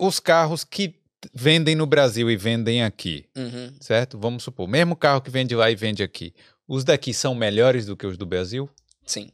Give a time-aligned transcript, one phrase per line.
[0.00, 0.94] os carros que
[1.34, 3.74] vendem no Brasil e vendem aqui, Uhum.
[3.80, 4.18] certo?
[4.18, 6.32] Vamos supor, mesmo carro que vende lá e vende aqui,
[6.66, 8.68] os daqui são melhores do que os do Brasil?
[9.04, 9.30] Sim.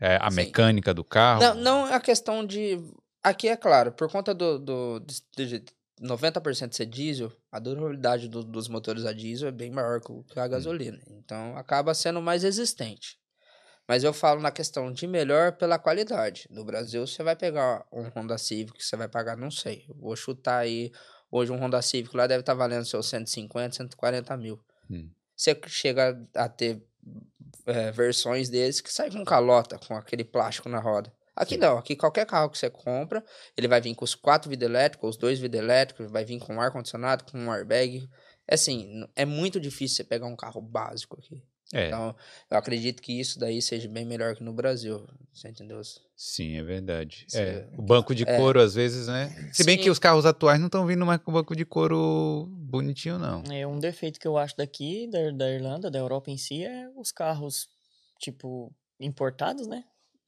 [0.00, 0.36] É, a Sim.
[0.36, 1.40] mecânica do carro?
[1.40, 2.78] Não, não a questão de.
[3.22, 5.00] Aqui é claro, por conta do, do,
[5.36, 5.64] de, de
[6.02, 10.48] 90% ser diesel, a durabilidade do- dos motores a diesel é bem maior que a
[10.48, 10.98] gasolina.
[11.06, 13.18] Então acaba sendo mais resistente.
[13.90, 16.46] Mas eu falo na questão de melhor pela qualidade.
[16.48, 19.84] No Brasil, você vai pegar um Honda Civic, você vai pagar, não sei.
[19.88, 20.92] Vou chutar aí.
[21.28, 24.60] Hoje um Honda Civic lá deve estar valendo seus 150, 140 mil.
[24.88, 25.10] Hum.
[25.34, 26.80] Você chega a ter
[27.66, 31.12] é, versões deles que saem com calota, com aquele plástico na roda.
[31.34, 33.24] Aqui não, aqui qualquer carro que você compra,
[33.56, 36.60] ele vai vir com os quatro vidros elétricos, os dois vidros elétricos, vai vir com
[36.60, 38.08] ar-condicionado, com um airbag.
[38.46, 41.42] É assim, é muito difícil você pegar um carro básico aqui.
[41.72, 42.14] É, Então,
[42.50, 45.06] eu acredito que isso daí seja bem melhor que no Brasil.
[45.32, 45.80] Você entendeu?
[46.16, 47.24] sim, é verdade.
[47.28, 48.36] Você- É, o banco de é.
[48.36, 49.28] couro, às vezes, né?
[49.52, 49.84] Se bem Sim.
[49.84, 53.42] que os carros atuais não estão vindo mais com banco de couro bonitinho, não.
[53.50, 56.88] É um defeito que eu acho daqui, da, da Irlanda, da Europa em si, é
[56.96, 57.68] os carros,
[58.18, 59.84] tipo, importados, né?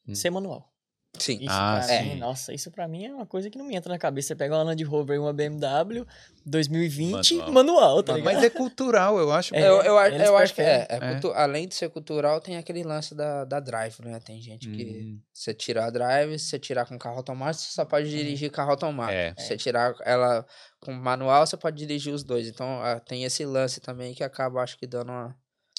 [0.09, 0.15] Hum.
[0.15, 0.72] Ser manual.
[1.19, 1.35] Sim.
[1.43, 2.15] Isso Ah, pra sim.
[2.17, 4.29] nossa, isso pra mim é uma coisa que não me entra na cabeça.
[4.29, 6.07] Você pega uma Land Rover e uma BMW
[6.45, 7.53] 2020, Manual.
[7.53, 8.35] manual, tá ligado?
[8.35, 9.55] Mas é cultural, eu acho.
[9.55, 10.87] É, eu eu, eu acho que é.
[10.89, 11.13] é É.
[11.13, 14.21] cultu- Além de ser cultural, tem aquele lance da, da drive, né?
[14.21, 14.85] Tem gente que.
[14.85, 15.21] Hum.
[15.33, 19.13] Você tirar a drive, você tirar com carro automático, você só pode dirigir carro automático.
[19.17, 19.35] É.
[19.39, 20.45] Se você tirar ela
[20.81, 22.49] com manual, você pode dirigir os dois.
[22.49, 25.37] Então ah, tem esse lance também que acaba, acho que, dando uma.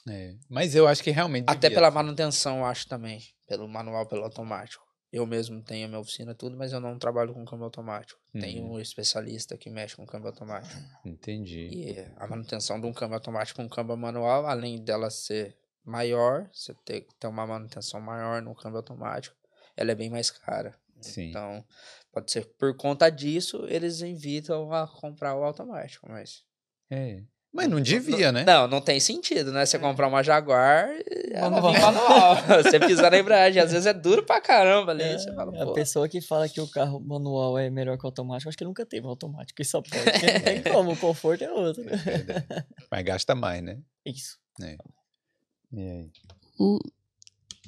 [0.08, 0.36] É.
[0.50, 1.46] Mas eu acho que realmente.
[1.48, 1.96] Até devia pela ter.
[1.96, 3.20] manutenção, eu acho também.
[3.48, 4.83] Pelo manual, pelo automático.
[5.14, 8.20] Eu mesmo tenho a minha oficina tudo, mas eu não trabalho com câmbio automático.
[8.32, 8.74] Tenho Uhum.
[8.74, 10.74] um especialista que mexe com câmbio automático.
[11.06, 11.70] Entendi.
[11.72, 16.50] E a manutenção de um câmbio automático com um câmbio manual, além dela ser maior,
[16.52, 19.38] você ter que ter uma manutenção maior no câmbio automático,
[19.78, 20.76] ela é bem mais cara.
[21.00, 21.30] Sim.
[21.30, 21.64] Então,
[22.12, 26.44] pode ser por conta disso, eles invitam a comprar o automático, mas...
[26.90, 27.24] É.
[27.54, 28.44] Mas não devia, né?
[28.46, 29.64] Não, não tem sentido, né?
[29.64, 30.90] Você comprar uma Jaguar,
[31.32, 31.72] ela Manual.
[31.74, 32.36] vem manual.
[32.64, 35.66] você pisar na embreagem, às vezes é duro pra caramba ali, É, você fala, a
[35.68, 35.74] pô...
[35.74, 38.84] pessoa que fala que o carro manual é melhor que o automático, acho que nunca
[38.88, 39.62] teve um automático.
[39.62, 39.96] Isso só pode.
[40.04, 41.84] não tem como, o conforto é outro.
[41.88, 42.66] É.
[42.90, 43.78] Mas gasta mais, né?
[44.04, 44.40] Isso.
[45.72, 46.10] E aí?
[46.58, 46.80] O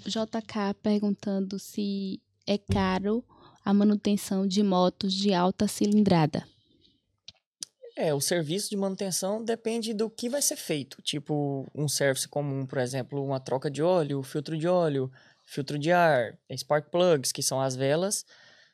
[0.05, 3.23] JK perguntando se é caro
[3.63, 6.43] a manutenção de motos de alta cilindrada.
[7.95, 11.01] É, o serviço de manutenção depende do que vai ser feito.
[11.01, 15.09] Tipo, um serviço comum, por exemplo, uma troca de óleo, filtro de óleo,
[15.43, 18.25] filtro de ar, spark plugs, que são as velas.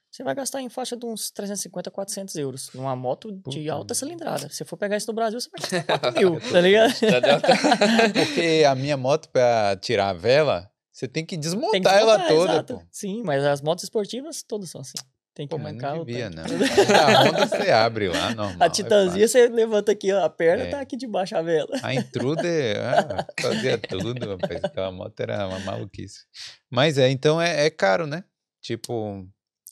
[0.09, 3.93] Você vai gastar em faixa de uns 350, 400 euros numa moto de Puta alta
[3.93, 4.49] cilindrada.
[4.49, 6.91] Se for pegar isso no Brasil, você vai gastar 4 mil, tá ligado?
[8.13, 12.17] Porque a minha moto, pra tirar a vela, você tem que desmontar Tem que ela
[12.17, 12.73] desmontar, toda, exato.
[12.73, 12.81] pô.
[12.91, 14.97] Sim, mas as motos esportivas todas são assim.
[15.33, 16.51] Tem que Pô, mas arrancar não o devia, tanque.
[16.53, 16.65] não.
[16.99, 18.57] A Honda você abre lá, normal.
[18.59, 20.69] A é Titanzinha, você levanta aqui ó, a perna, É.
[20.69, 21.69] tá aqui debaixo a vela.
[21.81, 24.61] A Intruder ah, fazia tudo, rapaz.
[24.63, 26.25] Aquela moto era uma maluquice.
[26.69, 28.25] Mas é, então é, é caro, né?
[28.61, 29.25] Tipo.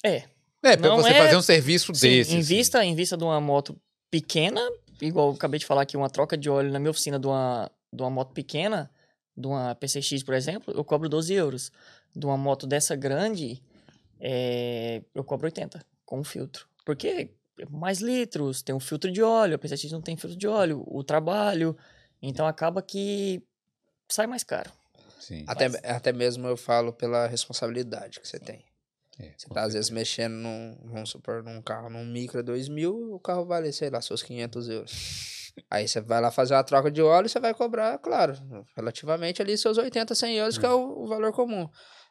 [0.04, 0.24] É.
[0.64, 2.34] É, pra Não você é- fazer um serviço Sim, desse.
[2.36, 2.56] em assim.
[2.56, 3.76] vista, em vista de uma moto
[4.10, 4.62] pequena,
[5.02, 7.70] igual eu acabei de falar aqui, uma troca de óleo na minha oficina de uma,
[7.94, 8.90] de uma moto pequena,
[9.38, 11.72] de uma PCX, por exemplo, eu cobro 12 euros.
[12.16, 13.62] De uma moto dessa grande,
[14.20, 16.68] é, eu cobro 80, com um filtro.
[16.86, 17.32] Porque
[17.70, 21.04] mais litros, tem um filtro de óleo, a PCX não tem filtro de óleo, o
[21.04, 21.78] trabalho,
[22.22, 23.44] então acaba que
[24.08, 24.72] sai mais caro.
[25.20, 25.44] Sim.
[25.48, 28.66] Até, até mesmo eu falo pela responsabilidade que você tem.
[29.20, 33.20] É, Você tá às vezes mexendo num, vamos supor, num carro, num Micra 2000, o
[33.20, 35.54] carro vale, sei lá, seus 500 euros.
[35.70, 38.34] Aí você vai lá fazer uma troca de óleo e você vai cobrar, claro,
[38.78, 41.70] relativamente ali seus 80, 100 euros, que é o, o valor comum.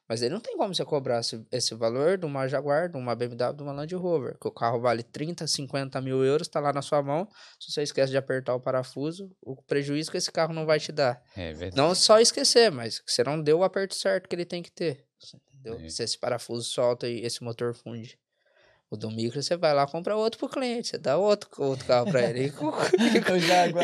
[0.09, 3.15] Mas aí não tem como você cobrar esse, esse valor de uma Jaguar, de uma
[3.15, 6.73] BMW, de uma Land Rover, que o carro vale 30, 50 mil euros, tá lá
[6.73, 7.29] na sua mão,
[7.61, 10.91] se você esquece de apertar o parafuso, o prejuízo que esse carro não vai te
[10.91, 11.23] dar.
[11.37, 11.77] É verdade.
[11.77, 15.05] Não só esquecer, mas você não deu o aperto certo que ele tem que ter.
[15.21, 15.79] Você entendeu?
[15.79, 15.91] É.
[15.91, 18.19] Se esse parafuso solta e esse motor funde.
[18.91, 20.89] O do micro, você vai lá e compra outro pro cliente.
[20.89, 22.47] Você dá outro, outro carro pra ele.
[22.47, 22.49] E,
[23.05, 23.21] e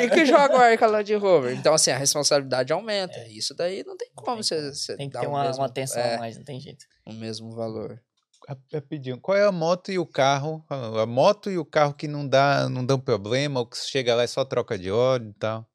[0.00, 1.54] e que Jaguar com a Land Rover.
[1.54, 3.18] Então, assim, a responsabilidade aumenta.
[3.28, 6.14] Isso daí não tem como você, você Tem que ter uma, mesmo, uma atenção é,
[6.14, 6.84] a mais, não tem jeito.
[7.06, 8.00] o mesmo valor.
[8.48, 10.64] Rap- Rapidinho, qual é a moto e o carro?
[10.68, 14.22] A moto e o carro que não dá, não dão problema, ou que chega lá
[14.22, 15.66] é só troca de óleo e tal.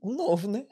[0.00, 0.64] O novo, né?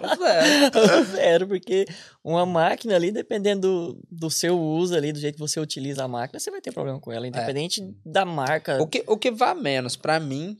[0.00, 1.02] É.
[1.04, 1.86] Zero, porque
[2.24, 3.60] uma máquina ali, dependendo
[3.94, 6.72] do, do seu uso ali, do jeito que você utiliza a máquina, você vai ter
[6.72, 8.80] problema com ela, independente da marca.
[8.80, 10.56] O que, o que vá menos, pra mim,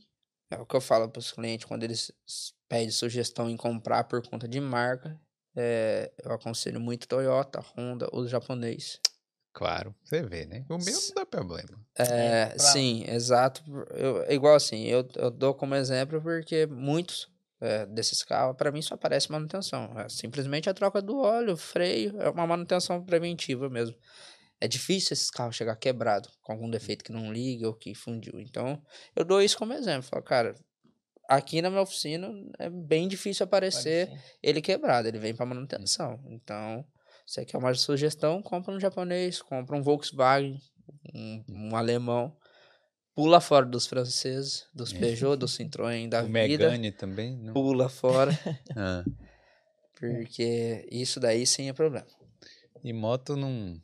[0.49, 2.11] é o que eu falo pros clientes quando eles
[2.67, 5.19] pedem sugestão em comprar por conta de marca.
[5.55, 8.99] é, eu aconselho muito Toyota, Honda, os japonês.
[9.53, 10.65] Claro, você vê, né?
[10.67, 11.79] O meu não dá problema.
[11.95, 13.63] É, pra- sim, exato.
[13.91, 17.31] Eu, igual assim, eu, eu dou como exemplo porque muitos
[17.61, 19.93] é, desses carros, para mim, só aparece manutenção.
[19.99, 23.95] É simplesmente a troca do óleo, freio, é uma manutenção preventiva mesmo.
[24.63, 28.39] É difícil esses carros chegar quebrado, com algum defeito que não liga ou que fundiu.
[28.39, 28.81] Então,
[29.13, 30.03] eu dou isso como exemplo.
[30.03, 30.55] Falo, cara,
[31.27, 34.09] aqui na minha oficina é bem difícil aparecer
[34.41, 36.17] ele quebrado, ele vem para manutenção.
[36.27, 36.85] Então,
[37.27, 40.57] você quer uma sugestão, compra um japonês, compra um Volkswagen,
[41.13, 42.33] um, um alemão,
[43.13, 47.53] pula fora dos franceses, dos Peugeot, dos Citroën da o vida, Megane também, não?
[47.53, 48.31] pula fora,
[48.77, 49.03] Ah,
[49.99, 52.07] porque isso daí sim é problema.
[52.81, 53.77] e moto não...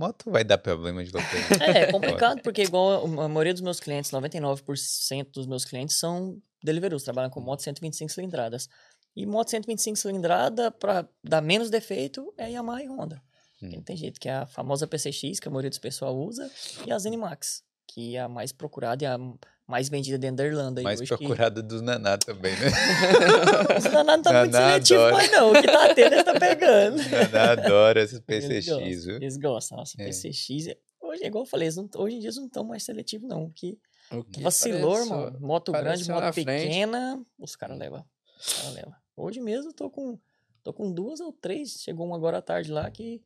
[0.00, 0.06] hum.
[0.06, 1.62] Moto vai dar problema de qualquer jeito.
[1.62, 6.40] É, é complicado, porque igual a maioria dos meus clientes, 99% dos meus clientes são
[6.62, 8.68] deliverus, trabalham com moto 125 cilindradas.
[9.14, 13.22] E moto 125 cilindrada, para dar menos defeito, é Yamaha e Honda.
[13.62, 13.70] Hum.
[13.74, 16.50] Não tem jeito, que é a famosa PCX, que a maioria dos pessoal usa,
[16.86, 19.18] e a Zenimax, que é a mais procurada e a
[19.70, 20.82] mais vendida dentro da Irlanda.
[20.82, 22.66] Mais hoje, que- procurada dos Naná também, né?
[23.78, 25.14] Os Naná não tá muito Naná seletivo, adora.
[25.16, 25.50] mas não.
[25.50, 26.96] O que tá tendo, ele tá pegando.
[27.10, 29.16] Naná adora esses Eles PCX, gostam, viu?
[29.16, 29.78] Eles gostam.
[29.78, 30.04] Nossa, É.
[30.06, 30.66] PCX.
[30.68, 33.28] é- Hoje, igual eu falei, eles não- hoje em dia eles não estão mais seletivos,
[33.28, 33.50] não.
[33.50, 33.78] Que
[34.12, 35.36] O que vacilou, irmão.
[35.40, 36.46] Moto grande, moto na frente.
[36.46, 38.04] pequena, os caras levam.
[38.38, 38.94] Os caras levam.
[39.16, 40.18] Hoje mesmo eu tô com,
[40.62, 41.80] tô com duas ou três.
[41.80, 43.22] Chegou uma agora à tarde lá que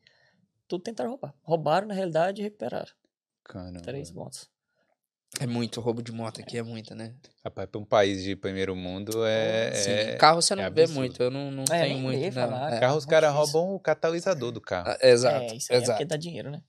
[0.68, 1.34] tudo tentaram roubar.
[1.42, 2.90] Roubaram, na realidade, e recuperaram.
[3.44, 3.80] Caramba.
[3.80, 4.48] Três motos.
[5.40, 7.12] É muito roubo de moto aqui, é muita, né?
[7.44, 9.72] Rapaz, para um país de primeiro mundo é.
[9.74, 11.00] Sim, é- carro você é não vê absurdo.
[11.00, 12.20] muito, eu não, não É, tenho muito.
[12.20, 12.48] vê não.
[12.50, 12.80] falar, É.
[12.80, 14.88] Carro, os muito caras roubam o catalisador do carro.
[14.90, 16.62] Ah, Exato, é, isso aí é exato, porque dá dinheiro, né?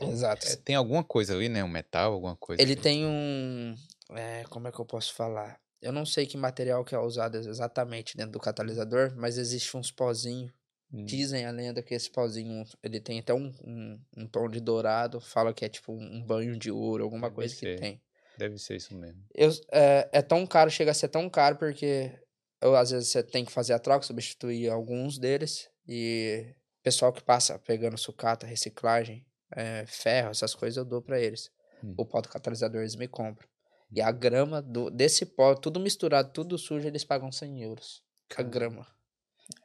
[0.00, 0.46] exato.
[0.48, 1.62] É, tem alguma coisa ali, né?
[1.62, 2.60] Um metal, alguma coisa.
[2.60, 3.74] Ele tem um.
[4.12, 5.58] é, como é que eu posso falar?
[5.80, 9.90] Eu não sei que material que é usado exatamente dentro do catalisador, mas existe uns
[9.90, 10.52] pozinhos.
[10.92, 11.04] Hum.
[11.04, 15.20] Dizem a lenda que esse pozinho, ele tem até um, um, um tom de dourado.
[15.20, 17.78] Fala que é tipo um banho de ouro, alguma Deve coisa que ser.
[17.78, 18.02] tem.
[18.36, 19.22] Deve ser isso mesmo.
[19.34, 22.12] Eu, é, é tão caro, chega a ser tão caro porque
[22.60, 25.68] eu, às vezes você tem que fazer a troca, substituir alguns deles.
[25.86, 31.50] E pessoal que passa pegando sucata, reciclagem, é, ferro, essas coisas, eu dou pra eles.
[31.84, 31.94] Hum.
[31.96, 33.48] O pó do catalisador eles me compram.
[33.92, 38.02] E a grama do, desse pó, tudo misturado, tudo sujo, eles pagam 100 euros.
[38.36, 38.86] A grama.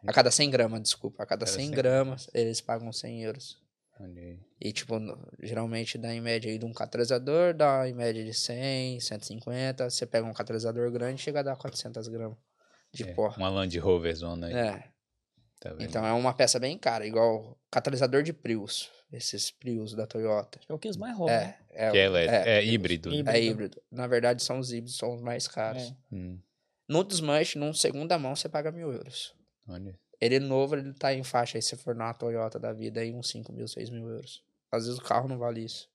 [0.05, 1.23] A cada 100 gramas, desculpa.
[1.23, 3.57] A cada Cada 100 100 gramas, eles pagam 100 euros.
[3.99, 4.39] Olha aí.
[4.59, 4.95] E, tipo,
[5.41, 9.89] geralmente dá em média aí de um catalisador, dá em média de 100, 150.
[9.89, 12.37] Você pega um catalisador grande, chega a dar 400 gramas
[12.93, 13.33] de É, pó.
[13.37, 14.53] Uma Land Rover zona aí.
[14.53, 14.83] É,
[15.59, 18.91] Tá então é uma peça bem cara, igual catalisador de Prius.
[19.11, 20.59] Esses Prius da Toyota.
[20.67, 21.33] É o que eles mais roubam.
[21.35, 21.55] né?
[21.69, 22.73] É, é, que é, elétrico, é, Prius.
[22.73, 23.09] híbrido.
[23.09, 23.15] né?
[23.17, 23.37] Híbrido.
[23.37, 23.81] É híbrido.
[23.89, 25.81] Na verdade, são os híbridos, são os mais caros.
[25.83, 25.95] É.
[26.15, 26.37] Hum,
[26.89, 29.33] No desmanche, num segunda mão, você paga mil euros.
[29.67, 29.97] Olha.
[30.21, 33.29] Ele novo, ele tá em faixa aí, se for na Toyota da vida, aí uns
[33.29, 34.43] 5 mil, 6 mil euros.
[34.71, 35.89] Às vezes o carro não vale isso.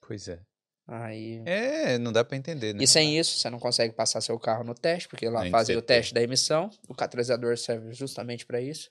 [0.00, 0.40] Pois é.
[0.86, 1.42] Aí.
[1.46, 2.82] É, não dá pra entender, né?
[2.82, 5.76] E sem isso, você não consegue passar seu carro no teste, porque lá Nem fazem
[5.76, 6.68] o teste da emissão.
[6.88, 8.90] O catalisador serve justamente para isso.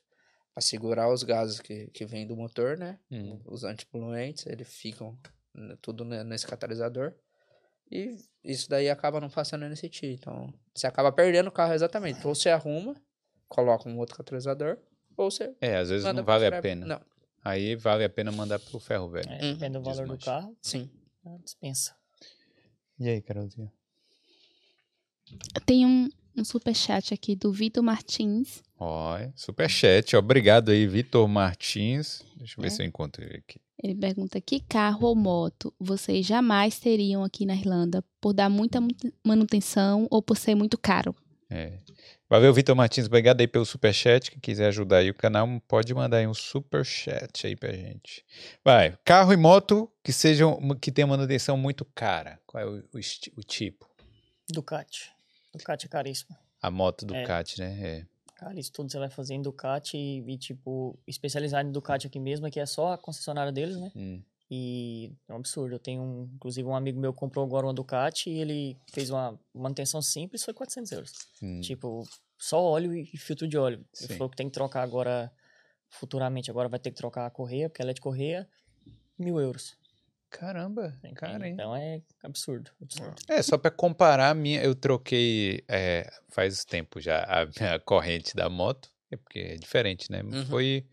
[0.53, 2.99] Para segurar os gases que, que vêm do motor, né?
[3.11, 3.39] Hum.
[3.45, 5.17] Os antipoluentes, eles ficam
[5.53, 7.13] né, tudo ne- nesse catalisador.
[7.91, 10.11] E isso daí acaba não passando nesse tio.
[10.11, 12.25] Então, você acaba perdendo o carro exatamente.
[12.25, 12.95] Ou você arruma,
[13.49, 14.77] coloca um outro catalisador,
[15.17, 16.85] ou você É, às vezes não vale a pena.
[16.85, 17.01] Não,
[17.43, 19.29] Aí vale a pena mandar pro ferro velho.
[19.29, 20.19] É, depende do valor Desmanche.
[20.21, 20.89] do carro, sim.
[21.25, 21.95] né, dispensa.
[22.99, 23.71] E aí, Carolzinha?
[25.65, 28.61] Tem um, um superchat aqui do Vitor Martins.
[28.77, 30.15] Ó, superchat.
[30.15, 32.23] Obrigado aí, Vitor Martins.
[32.35, 32.71] Deixa eu ver É.
[32.71, 33.59] se eu encontro ele aqui.
[33.81, 38.81] Ele pergunta: que carro ou moto vocês jamais teriam aqui na Irlanda por dar muita
[38.81, 38.89] mu-
[39.25, 41.15] manutenção ou por ser muito caro?
[41.49, 41.77] É.
[42.29, 43.07] Valeu, Vitor Martins.
[43.07, 44.29] Obrigado aí pelo superchat.
[44.29, 48.23] Quem quiser ajudar aí o canal, pode mandar aí um superchat aí pra gente.
[48.63, 48.95] Vai.
[49.03, 52.39] Carro e moto que sejam que tenham manutenção muito cara.
[52.45, 52.99] Qual é o, o
[53.37, 53.89] o tipo?
[54.47, 55.11] Ducati.
[55.55, 56.37] Ducati é caríssimo.
[56.61, 57.21] A moto É.
[57.21, 57.79] Ducati, né?
[57.81, 58.05] É.
[58.35, 62.19] Cara, isso tudo você vai fazer em Ducati e, e, tipo, especializar em Ducati aqui
[62.19, 63.91] mesmo, que é só a concessionária deles, né?
[63.95, 64.21] Hum.
[64.51, 65.75] E é um absurdo.
[65.75, 69.39] Eu tenho, um, inclusive, um amigo meu comprou agora uma Ducati e ele fez uma
[69.53, 71.11] manutenção simples, foi 400 euros.
[71.41, 71.61] Hum.
[71.61, 72.03] Tipo,
[72.37, 73.85] só óleo e filtro de óleo.
[73.93, 74.05] Sim.
[74.05, 75.31] Ele falou que tem que trocar agora,
[75.89, 78.49] futuramente, agora vai ter que trocar a correia, porque ela é de correia,
[79.17, 79.77] mil euros.
[80.31, 81.53] Caramba, cara, hein?
[81.53, 83.15] Então é absurdo, absurdo.
[83.27, 88.47] É, só pra comparar, minha, eu troquei é, faz tempo já a minha corrente da
[88.47, 90.21] moto, é porque é diferente, né?
[90.21, 90.45] Uhum.
[90.45, 90.85] Foi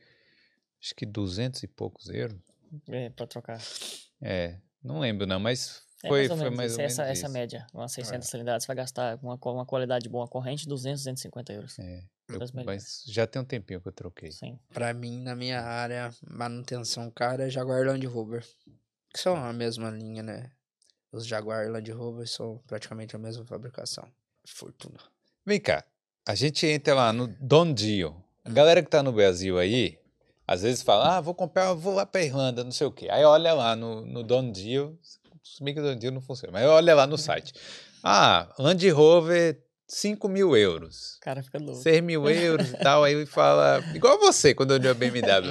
[0.83, 2.39] acho que 200 e poucos euros.
[2.89, 3.61] É, pra trocar.
[4.21, 7.03] É, não lembro não, mas É Foi- mais ou foi menos mais isso, ou essa,
[7.05, 7.33] menos essa isso.
[7.33, 7.67] média.
[7.73, 7.95] Umas É.
[8.05, 11.79] 600 cilindradas, você vai gastar uma, uma qualidade boa, uma corrente, 200, 250 euros.
[11.79, 14.31] É, eu- mas já tem um tempinho que eu troquei.
[14.31, 14.59] Sim.
[14.75, 18.47] Pra mim, na minha área, manutenção cara é Jaguar Land Rover.
[19.13, 20.51] Que são a mesma linha, né?
[21.11, 24.07] Os Jaguar Land Rover são praticamente a mesma fabricação.
[24.47, 24.99] Fortuna.
[25.47, 25.83] Vem cá,
[26.27, 28.23] a gente entra lá no Don Dio.
[28.45, 29.99] A galera que tá no Brasil aí,
[30.47, 33.09] às vezes fala, ah, vou comprar, vou lá pra Irlanda, não sei o quê.
[33.11, 34.97] Aí olha lá no, no Don Dio,
[35.43, 37.53] se bem que o Don Dio não funciona, mas olha lá no site.
[38.09, 41.17] Ah, Land Rover, 5 mil euros.
[41.17, 41.83] O cara fica louco.
[41.83, 45.51] 6 mil euros e tal, aí fala, igual você quando eu dei a BMW.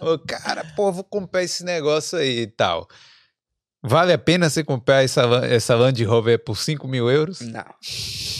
[0.00, 2.88] Ô, cara, pô, vou comprar esse negócio aí e tal.
[3.84, 7.40] Vale a pena você comprar essa, essa Land Rover por 5 mil euros?
[7.40, 7.64] Não.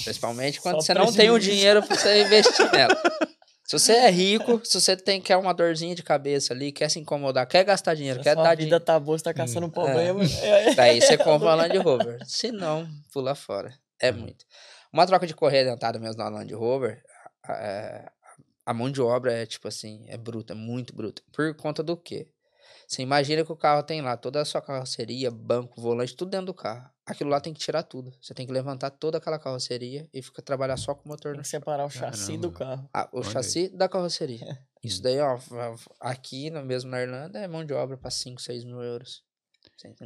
[0.02, 2.96] Principalmente quando Só você não tem o dinheiro pra você investir nela.
[3.64, 6.98] Se você é rico, se você tem quer uma dorzinha de cabeça ali, quer se
[6.98, 9.32] incomodar, quer gastar dinheiro, Se quer a sua dar vida dinheiro, tá boa, você tá
[9.32, 10.22] caçando um problema.
[10.24, 12.18] é- daí você compra a Land Rover.
[12.26, 13.72] Se não, pula fora.
[14.00, 14.18] É Uhum.
[14.18, 14.44] muito.
[14.92, 17.02] Uma troca de correia dentada mesmo na Land Rover,
[17.48, 18.10] é,
[18.66, 21.22] a mão de obra é tipo assim, é bruta, muito bruta.
[21.32, 22.28] Por conta do quê?
[22.86, 26.46] Você imagina que o carro tem lá toda a sua carroceria, banco, volante, tudo dentro
[26.46, 26.90] do carro.
[27.04, 28.12] Aquilo lá tem que tirar tudo.
[28.20, 31.42] Você tem que levantar toda aquela carroceria e fica trabalhar só com o motor Tem
[31.42, 32.88] que separar o chassi do carro.
[32.94, 33.32] ah, o Olha aí.
[33.32, 34.58] chassi da carroceria.
[34.84, 35.38] Isso daí, ó,
[36.00, 39.22] aqui no, mesmo na Irlanda é mão de obra para 5, 6 mil euros.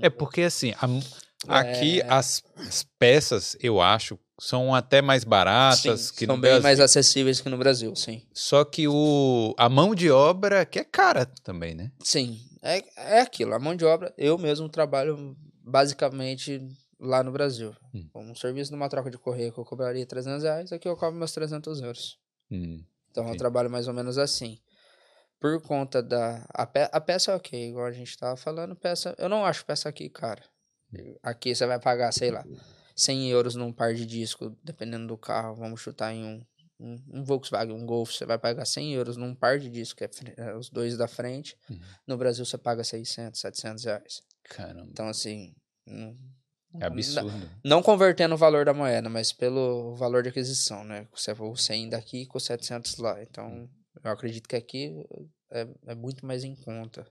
[0.03, 2.07] É porque assim, a- aqui É.
[2.09, 6.63] as, as peças, eu acho, são até mais baratas Sim, que são no bem Brasil.
[6.63, 8.23] mais acessíveis que no Brasil, sim.
[8.33, 11.91] Só que o, a mão de obra que é cara também, né?
[12.03, 12.85] Sim, é,
[13.17, 13.55] é aquilo.
[13.55, 16.61] A mão de obra, eu mesmo trabalho basicamente
[16.99, 17.75] lá no Brasil.
[17.95, 18.09] Hum.
[18.15, 21.33] Um serviço numa troca de correio que eu cobraria 300 reais, aqui eu cobro meus
[21.33, 22.19] 300 euros.
[22.51, 23.39] Hum, Então eu Sim.
[23.39, 24.59] trabalho mais ou menos assim.
[25.39, 26.47] Por conta da.
[26.51, 29.15] A, pe- a peça é ok, igual a gente tava falando, peça.
[29.19, 30.43] Eu não acho peça aqui, cara.
[31.23, 32.43] Aqui você vai pagar, sei lá,
[32.95, 35.55] 100 euros num par de disco, dependendo do carro.
[35.55, 36.47] Vamos chutar em um,
[36.81, 38.13] um, um Volkswagen, um Golf.
[38.13, 41.07] Você vai pagar 100 euros num par de disco, que é, é os dois da
[41.07, 41.55] frente.
[41.69, 41.79] Uhum.
[42.07, 44.23] No Brasil você paga 600, 700 reais.
[44.45, 45.55] caramba, Então, assim.
[45.87, 46.17] Não,
[46.81, 47.51] é absurdo.
[47.65, 51.07] não convertendo o valor da moeda, mas pelo valor de aquisição, né?
[51.15, 53.23] Você o 100 daqui com 700 lá.
[53.23, 53.69] Então,
[54.05, 54.93] eu acredito que aqui
[55.51, 57.07] é, é muito mais em conta.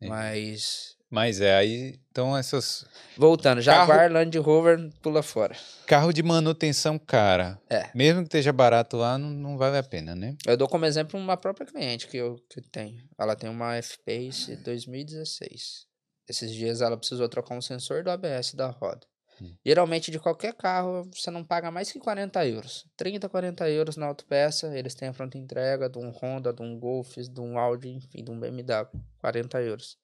[0.00, 0.08] É.
[0.08, 2.84] Mas, Mas é aí, então essas
[3.16, 5.56] voltando, Carro- Jaguar, Land Rover, pula fora.
[5.86, 7.88] carro de manutenção cara, É.
[7.94, 10.34] mesmo que esteja barato lá, não, não vale a pena, né?
[10.44, 13.00] Eu dou como exemplo uma própria cliente que eu que tenho.
[13.16, 15.86] Ela tem uma F-Pace 2016.
[16.28, 19.06] Esses dias ela precisou trocar um sensor do ABS da roda.
[19.40, 19.52] Hum.
[19.64, 22.86] Geralmente, de qualquer carro, você não paga mais que 40 euros.
[22.96, 24.76] 30, 40 euros na autopeça.
[24.76, 28.22] Eles têm a pronta entrega de um Honda, de um Golf, de um Audi, enfim,
[28.22, 28.88] de um BMW.
[29.18, 29.98] 40 euros.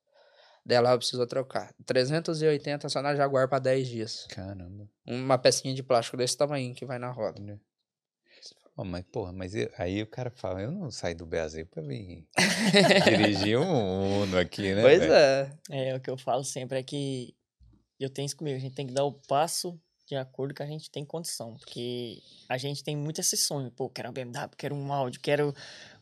[0.64, 1.72] Dela ela precisou trocar.
[1.86, 4.26] 380 só na Jaguar para 10 dias.
[4.28, 4.88] Caramba.
[5.06, 7.40] Uma pecinha de plástico desse tamanho que vai na roda.
[8.80, 11.82] Ó, mas porra, mas eu- aí o cara fala, eu não saí do Brasil pra
[11.82, 12.26] vir
[13.04, 14.80] dirigir um Uno aqui, né?
[14.80, 15.50] Pois é.
[15.70, 17.34] É, o que eu falo sempre é que
[17.98, 20.66] eu tenho isso comigo, a gente tem que dar o passo de acordo com a
[20.66, 22.18] gente tem condição, porque
[22.48, 25.54] a gente tem muito esse sonho, pô, quero uma BMW, quero um Audi, quero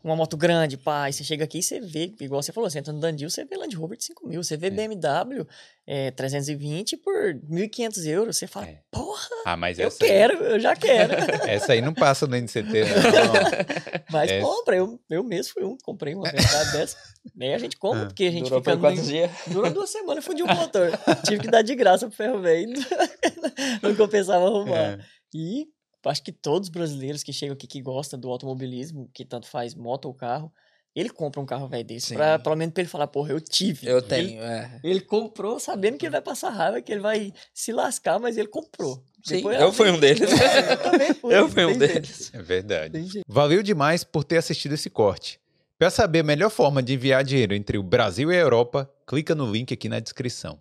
[0.02, 2.78] uma moto grande, pá, aí você chega aqui e você vê, igual você falou, você
[2.78, 4.70] entra no Dandil, você vê Land Rover de 5 mil, você vê É.
[4.70, 5.46] BMW
[5.86, 7.14] é, 320 por
[7.50, 8.78] 1.500 euros, você fala, É.
[8.90, 11.12] porra, Ah, mas eu essa aí- quero, eu já quero.
[11.50, 14.02] essa aí não passa no NCT, não.
[14.10, 14.40] Mas É.
[14.40, 16.96] compra, eu, eu mesmo fui um, comprei uma BMW dessa,
[17.34, 18.06] nem a gente compra, Ah.
[18.06, 19.30] porque a gente Durou fica quantos no- dias?
[19.48, 20.90] Durou duas semanas, fundi o motor.
[21.26, 22.72] Tive que dar de graça pro ferro velho.
[23.82, 24.76] Não compensava arrumar.
[24.76, 24.98] É.
[25.34, 25.66] E
[26.04, 29.74] acho que todos os brasileiros que chegam aqui que gostam do automobilismo, que tanto faz
[29.74, 30.52] moto ou carro,
[30.94, 32.08] ele compra um carro velho desse.
[32.08, 32.14] Sim.
[32.14, 33.86] Pra, pelo menos pra ele falar, porra, eu tive.
[33.86, 34.80] Eu Ele- tenho, é.
[34.82, 38.48] Ele, comprou sabendo que ele vai passar raiva, que ele vai se lascar, mas ele
[38.48, 39.02] comprou.
[39.24, 40.30] Sim, Depois, eu fui um deles.
[40.30, 41.34] eu também fui.
[41.36, 42.32] Eu fui um deles.
[42.34, 43.22] É verdade.
[43.28, 45.38] Valeu demais por ter assistido esse corte.
[45.78, 49.34] Para saber a melhor forma de enviar dinheiro entre o Brasil e a Europa, clica
[49.36, 50.60] no link aqui na descrição.